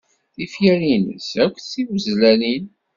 [0.35, 2.65] Tifyar-nnes akk d tiwezlanen.